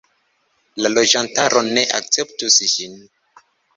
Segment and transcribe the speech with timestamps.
[0.85, 2.97] La loĝantaro ne akceptus ĝin.